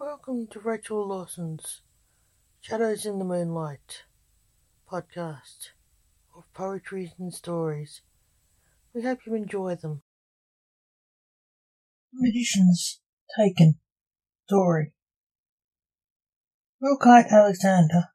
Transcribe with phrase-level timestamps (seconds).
[0.00, 1.82] Welcome to Rachel Lawson's
[2.60, 4.04] Shadows in the Moonlight
[4.88, 5.70] podcast
[6.36, 8.02] of poetry and stories.
[8.94, 10.02] We hope you enjoy them.
[12.12, 13.00] Magicians
[13.36, 13.80] Taken
[14.46, 14.92] Story
[16.80, 18.10] Wilkite Alexander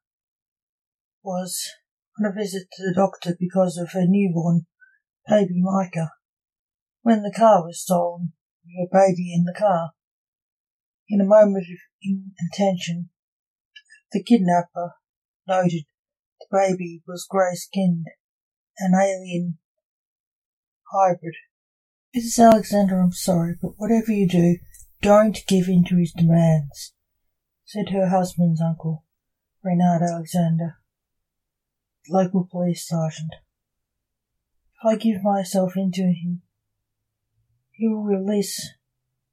[1.21, 1.69] was
[2.17, 4.67] on a visit to the doctor because of her newborn
[5.27, 6.11] baby Micah
[7.01, 8.31] when the car was stolen
[8.63, 9.91] with her baby in the car.
[11.09, 13.09] In a moment of inattention,
[14.11, 14.93] the kidnapper
[15.47, 15.83] noted
[16.39, 18.05] the baby was grey-skinned,
[18.79, 19.57] an alien
[20.91, 21.35] hybrid.
[22.15, 22.51] Mrs.
[22.51, 24.57] Alexander, I'm sorry, but whatever you do,
[25.01, 26.93] don't give in to his demands,
[27.65, 29.03] said her husband's uncle,
[29.63, 30.77] Reynard Alexander,
[32.09, 33.33] local police sergeant.
[34.81, 36.43] If I give myself in to him,
[37.71, 38.73] he will release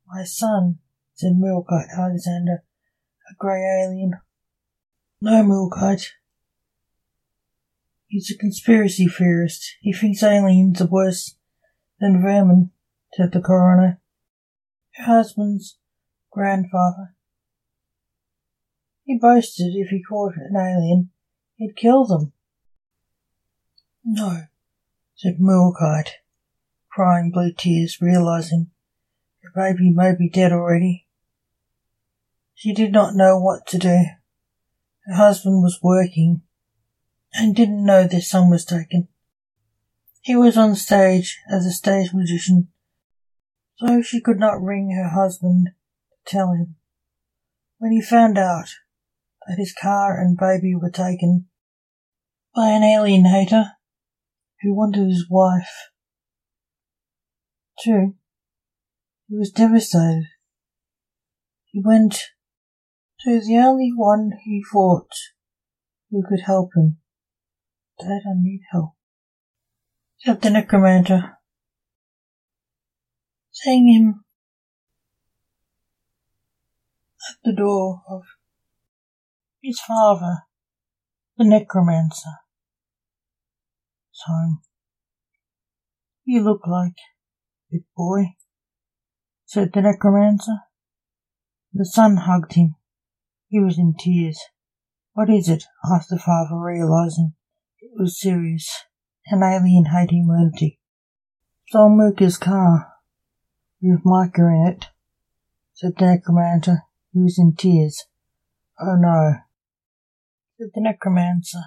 [0.07, 0.79] my son
[1.21, 2.65] said Milkite Alexander,
[3.31, 4.15] a grey alien.
[5.21, 6.09] No, Milkite.
[8.07, 9.77] He's a conspiracy theorist.
[9.83, 11.37] He thinks aliens are worse
[12.01, 12.71] than vermin,
[13.13, 14.01] said the coroner.
[14.93, 15.77] Her husband's
[16.31, 17.15] grandfather.
[19.05, 21.11] He boasted if he caught an alien,
[21.57, 22.33] he'd kill them.
[24.03, 24.45] No,
[25.17, 26.13] said Milkite,
[26.91, 28.71] crying blue tears, realizing
[29.43, 31.07] the baby may be dead already.
[32.61, 34.05] She did not know what to do.
[35.07, 36.43] Her husband was working
[37.33, 39.09] and didn't know their son was taken.
[40.21, 42.69] He was on stage as a stage magician,
[43.77, 45.71] so she could not ring her husband
[46.11, 46.77] to tell him.
[47.79, 48.69] When he found out
[49.47, 51.47] that his car and baby were taken
[52.55, 53.71] by an alienator
[54.61, 55.89] who wanted his wife
[57.83, 58.17] too,
[59.31, 60.27] he was devastated.
[61.65, 62.27] He went
[63.25, 65.13] to the only one he thought
[66.11, 66.99] who could help him.
[67.99, 68.95] Dad, I need help,
[70.19, 71.37] said the necromancer,
[73.51, 74.25] seeing him
[77.29, 78.23] at the door of
[79.63, 80.45] his father,
[81.37, 82.31] the necromancer.
[84.27, 84.61] home.
[86.25, 86.97] You look like
[87.71, 88.35] big boy,
[89.45, 90.61] said the necromancer.
[91.73, 92.77] The son hugged him
[93.51, 94.39] he was in tears.
[95.13, 95.65] What is it?
[95.93, 97.35] asked the father, realizing
[97.81, 98.85] it was serious.
[99.27, 100.79] An alien hating lunatic.
[101.67, 102.93] Stole Mooka's car
[103.83, 104.87] with Micah in it,
[105.75, 106.85] said the necromancer.
[107.13, 108.05] He was in tears.
[108.81, 109.35] Oh no,
[110.59, 111.65] said the necromancer,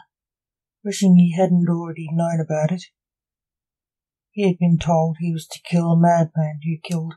[0.83, 2.83] wishing he hadn't already known about it.
[4.31, 7.15] He had been told he was to kill a madman who killed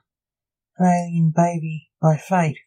[0.78, 2.58] an alien baby by fate.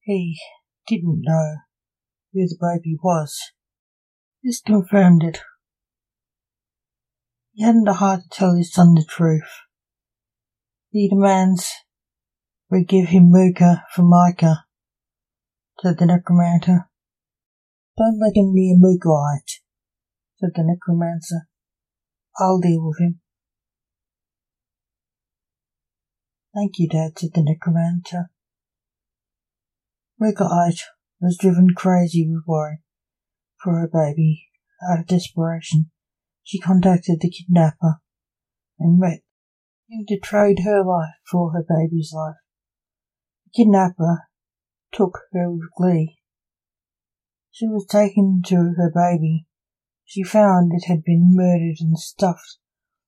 [0.00, 0.38] He
[0.88, 1.56] didn't know
[2.32, 3.36] who the baby was.
[4.42, 5.40] This confirmed it.
[7.52, 9.50] He hadn't the heart to tell his son the truth.
[10.90, 11.70] He demands
[12.70, 14.64] we give him Mooka for Micah,
[15.80, 16.88] said the necromancer.
[17.96, 19.60] Don't let him near Mookite,
[20.38, 21.48] said the necromancer.
[22.38, 23.20] I'll deal with him.
[26.54, 28.30] Thank you, Dad, said the necromancer.
[30.20, 30.82] Mookite
[31.20, 32.82] was driven crazy with worry
[33.62, 34.46] for her baby.
[34.90, 35.90] Out of desperation,
[36.42, 38.00] she contacted the kidnapper
[38.78, 39.20] and met
[39.88, 42.36] him to trade her life for her baby's life.
[43.44, 44.28] The kidnapper
[44.92, 46.18] took her with glee.
[47.50, 49.46] She was taken to her baby.
[50.04, 52.58] She found it had been murdered and stuffed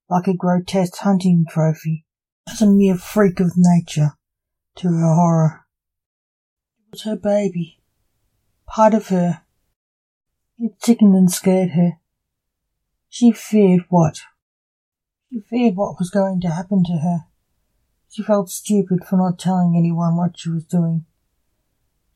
[0.08, 2.04] like a grotesque hunting trophy
[2.48, 4.16] as a mere freak of nature
[4.76, 5.66] to her horror
[6.90, 7.80] was her baby,
[8.66, 9.42] part of her.
[10.58, 11.98] It sickened and scared her.
[13.08, 14.20] She feared what?
[15.30, 17.26] She feared what was going to happen to her.
[18.08, 21.06] She felt stupid for not telling anyone what she was doing.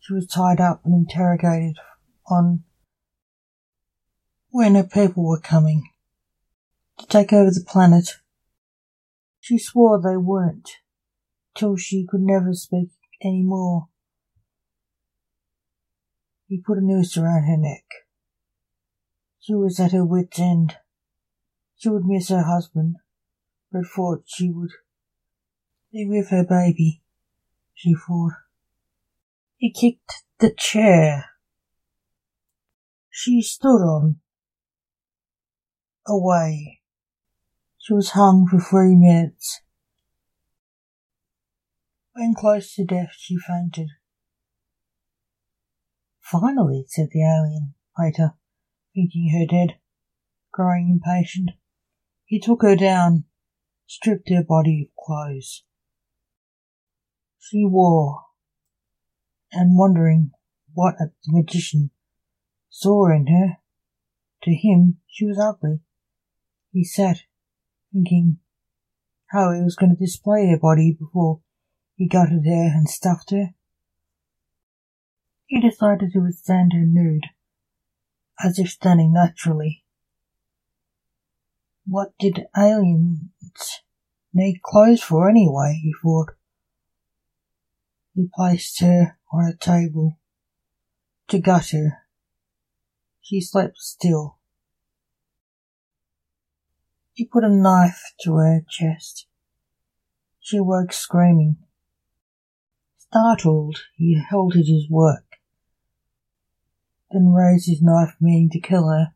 [0.00, 1.78] She was tied up and interrogated
[2.26, 2.64] on
[4.50, 5.88] when her people were coming
[6.98, 8.16] to take over the planet.
[9.40, 10.68] She swore they weren't,
[11.54, 12.90] till she could never speak
[13.22, 13.88] any more.
[16.54, 17.82] He put a noose around her neck.
[19.40, 20.76] She was at her wit's end.
[21.74, 22.94] She would miss her husband,
[23.72, 24.70] but thought she would
[25.92, 27.02] be with her baby,
[27.74, 28.34] she thought.
[29.56, 31.24] He kicked the chair
[33.10, 34.20] she stood on
[36.06, 36.82] away.
[37.78, 39.60] She was hung for three minutes.
[42.12, 43.88] When close to death, she fainted.
[46.40, 48.34] Finally, said the alien hater,
[48.92, 49.78] thinking her dead,
[50.52, 51.50] growing impatient.
[52.24, 53.24] He took her down,
[53.86, 55.62] stripped her body of clothes.
[57.38, 58.22] She wore,
[59.52, 60.32] and wondering
[60.72, 61.90] what the magician
[62.68, 63.58] saw in her,
[64.42, 65.82] to him she was ugly.
[66.72, 67.18] He sat,
[67.92, 68.38] thinking
[69.26, 71.42] how he was going to display her body before
[71.94, 73.53] he gutted her and stuffed her.
[75.46, 77.26] He decided to stand her nude,
[78.42, 79.84] as if standing naturally.
[81.86, 83.82] What did aliens
[84.32, 86.30] need clothes for anyway, he thought.
[88.14, 90.18] He placed her on a table
[91.28, 92.04] to gut her.
[93.20, 94.38] She slept still.
[97.12, 99.26] He put a knife to her chest.
[100.40, 101.56] She woke screaming.
[103.14, 105.36] Startled, he halted his work,
[107.12, 109.14] then raised his knife meaning to kill her.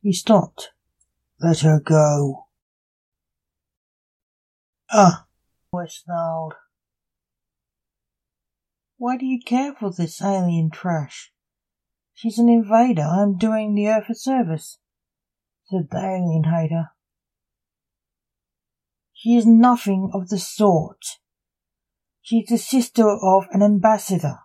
[0.00, 0.70] He stopped.
[1.40, 2.46] Let her go.
[4.92, 5.26] Ah,
[5.72, 6.54] voice snarled.
[8.96, 11.32] Why do you care for this alien trash?
[12.14, 13.02] She's an invader.
[13.02, 14.78] I'm doing the Earth a service,
[15.64, 16.90] said the alien hater.
[19.12, 21.18] She is nothing of the sort.
[22.22, 24.40] She's the sister of an ambassador,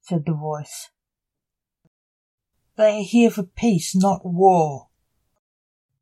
[0.00, 0.90] said the voice.
[2.76, 4.88] They are here for peace, not war.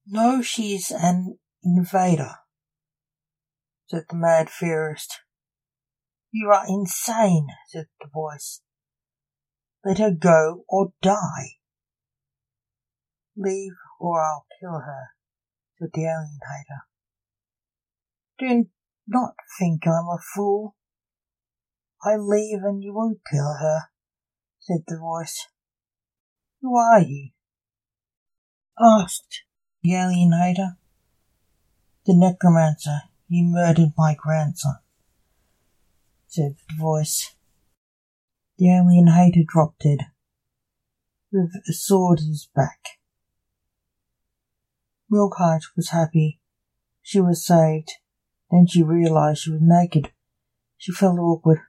[0.06, 2.34] No, she's an invader,
[3.86, 5.20] said the mad theorist.
[6.32, 8.60] You are insane, said the voice.
[9.84, 11.58] Let her go or die.
[13.36, 15.10] Leave or I'll kill her,
[15.78, 16.82] said the alien hater.
[18.38, 18.70] Do
[19.06, 20.74] not think I'm a fool.
[22.04, 23.84] I leave and you won't kill her,
[24.60, 25.48] said the voice.
[26.60, 27.30] Who are you?
[28.78, 29.44] asked
[29.82, 30.76] the alienator.
[32.04, 34.76] The necromancer, you murdered my grandson,
[36.26, 37.34] said the voice.
[38.58, 40.00] The alienator dropped dead,
[41.32, 42.98] with a sword in his back.
[45.10, 46.40] Milkheart was happy.
[47.00, 47.92] She was saved.
[48.50, 50.12] Then she realized she was naked.
[50.76, 51.60] She felt awkward.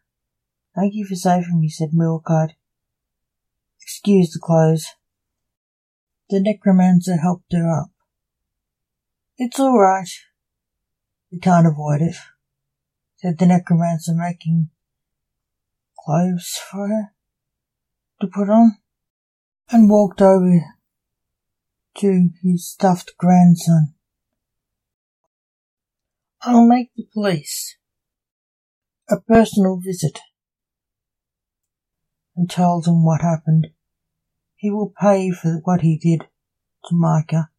[0.76, 2.52] Thank you for saving me, said Milkheart.
[3.82, 4.88] Excuse the clothes.
[6.30, 7.92] The necromancer helped her up.
[9.38, 10.10] It's all right.
[11.32, 12.16] We can't avoid it,
[13.18, 14.70] said the necromancer, making
[16.04, 17.12] clothes for her
[18.22, 18.78] to put on,
[19.70, 20.62] and walked over
[21.98, 23.94] to his stuffed grandson.
[26.42, 27.78] I'll make the police
[29.10, 30.20] a personal visit
[32.36, 33.68] and tell them what happened.
[34.56, 36.28] He will pay for what he did
[36.90, 37.50] to Micah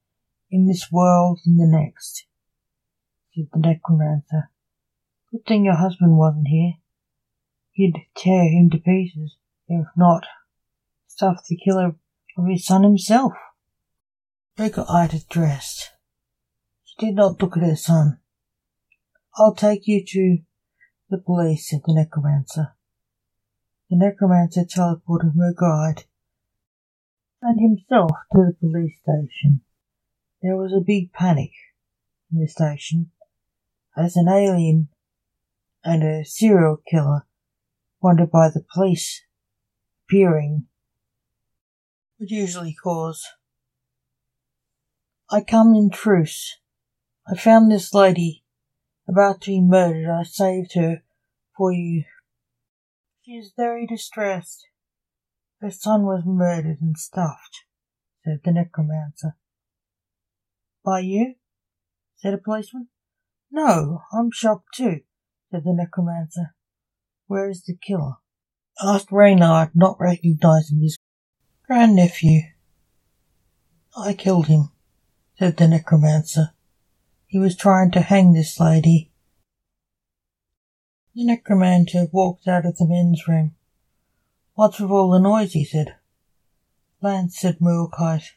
[0.50, 2.26] in this world and the next,
[3.34, 4.50] said the necromancer.
[5.30, 6.74] Good thing your husband wasn't here.
[7.72, 9.36] He'd tear him to pieces,
[9.68, 10.24] if not
[11.08, 11.96] stuff the killer
[12.36, 13.32] of his son himself.
[14.58, 15.90] Rebecca Ida dressed.
[16.84, 18.18] She did not look at her son.
[19.36, 20.38] I'll take you to
[21.10, 22.75] the police, said the necromancer.
[23.88, 26.04] The necromancer teleported her guide
[27.40, 29.60] and himself to the police station.
[30.42, 31.52] There was a big panic
[32.32, 33.10] in the station
[33.96, 34.88] as an alien
[35.84, 37.26] and a serial killer
[38.00, 39.22] wanted by the police
[40.04, 40.66] appearing
[42.18, 43.24] would usually cause.
[45.30, 46.58] I come in truce.
[47.28, 48.44] I found this lady
[49.08, 50.10] about to be murdered.
[50.10, 51.02] I saved her
[51.56, 52.04] for you.
[53.26, 54.68] She is very distressed.
[55.60, 57.64] Her son was murdered and stuffed,
[58.22, 59.34] said the necromancer.
[60.84, 61.34] By you?
[62.14, 62.86] said a policeman.
[63.50, 65.00] No, I'm shocked too,
[65.50, 66.54] said the necromancer.
[67.26, 68.18] Where is the killer?
[68.80, 70.96] asked Reynard, not recognizing his
[71.66, 72.42] grandnephew.
[73.98, 74.70] I killed him,
[75.36, 76.50] said the necromancer.
[77.26, 79.10] He was trying to hang this lady.
[81.16, 83.54] The necromancer walked out of the men's room.
[84.52, 85.54] What's with all the noise?
[85.54, 85.96] he said.
[87.00, 88.32] Lance said Murukite,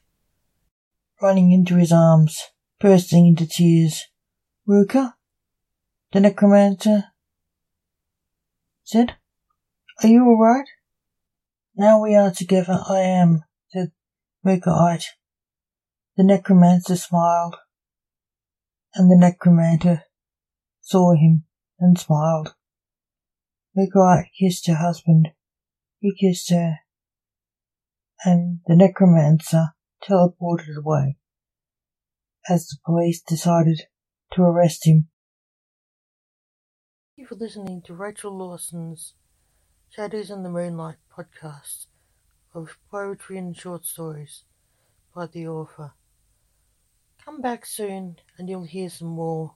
[1.22, 2.42] running into his arms,
[2.80, 4.06] bursting into tears.
[4.66, 5.16] Ruka?
[6.14, 7.12] The necromancer
[8.86, 9.18] said,
[10.02, 10.70] Are you all right?
[11.76, 13.92] Now we are together, I am, said
[14.46, 15.04] Murukite.
[16.16, 17.58] The necromancer smiled,
[18.96, 20.04] and the necromancer
[20.80, 21.44] saw him
[21.78, 22.56] and smiled.
[23.78, 25.30] Murukite kissed her husband.
[26.00, 26.80] He kissed her.
[28.26, 29.70] and the necromancer
[30.04, 31.18] teleported away
[32.50, 33.84] as the police decided
[34.34, 35.08] to arrest him.
[37.16, 39.14] Thank you for listening to Rachel Lawson's
[39.90, 41.88] Shadows in the Moonlight podcast
[42.54, 44.44] of poetry and short stories
[45.16, 45.94] by the author.
[47.24, 49.56] Come back soon and you'll hear some more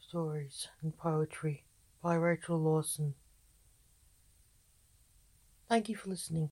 [0.00, 1.64] stories and poetry
[2.02, 3.14] by Rachel Lawson.
[5.68, 6.50] Thank you for listening.